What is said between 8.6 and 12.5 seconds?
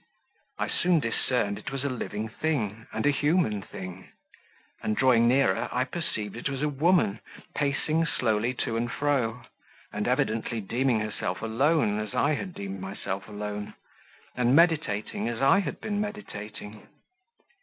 to and fro, and evidently deeming herself alone as I